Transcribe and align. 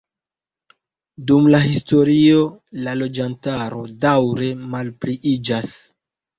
Dum 1.31 1.49
la 1.55 1.59
historio 1.65 2.41
la 2.87 2.97
loĝantaro 3.03 3.85
daŭre 4.09 4.51
malpliiĝas. 4.75 5.81